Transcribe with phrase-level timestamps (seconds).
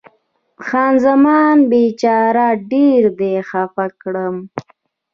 [0.65, 4.35] خان زمان: بیچاره، ډېر دې خفه کړم.